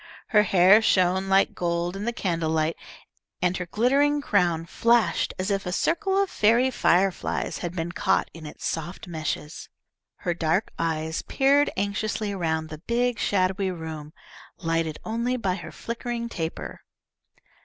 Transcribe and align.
Her 0.29 0.41
hair 0.41 0.81
shone 0.81 1.29
like 1.29 1.53
gold 1.53 1.95
in 1.95 2.05
the 2.05 2.11
candlelight, 2.11 2.75
and 3.39 3.55
her 3.57 3.67
glittering 3.67 4.19
crown 4.19 4.65
flashed 4.65 5.31
as 5.37 5.51
if 5.51 5.63
a 5.67 5.71
circle 5.71 6.17
of 6.17 6.27
fairy 6.27 6.71
fireflies 6.71 7.59
had 7.59 7.75
been 7.75 7.91
caught 7.91 8.27
in 8.33 8.47
its 8.47 8.65
soft 8.65 9.05
meshes. 9.07 9.69
Her 10.15 10.33
dark 10.33 10.71
eyes 10.79 11.21
peered 11.21 11.69
anxiously 11.77 12.31
around 12.31 12.69
the 12.69 12.79
big 12.87 13.19
shadowy 13.19 13.69
room, 13.69 14.11
lighted 14.57 14.97
only 15.05 15.37
by 15.37 15.53
her 15.53 15.71
flickering 15.71 16.29
taper. 16.29 16.81